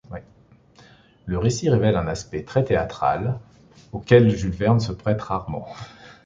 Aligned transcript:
Le 1.27 1.37
récit 1.37 1.69
révèle 1.69 1.95
un 1.95 2.07
aspect 2.07 2.43
très 2.43 2.63
théâtral, 2.63 3.37
auquel 3.91 4.35
Jules 4.35 4.49
Verne 4.49 4.79
se 4.79 4.93
prête 4.93 5.21
rarement. 5.21 5.67